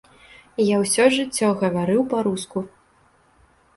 Я 0.67 0.77
ўсё 0.83 1.05
жыццё 1.17 1.47
гаварыў 1.61 2.01
па-руску. 2.15 2.59